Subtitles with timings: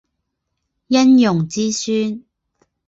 [0.87, 2.25] 殷融之孙。